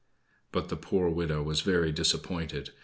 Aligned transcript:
But 0.51 0.69
the 0.69 0.77
poor 0.77 1.09
widow 1.11 1.43
was 1.43 1.61
very 1.61 1.91
disappointed. 1.91 2.71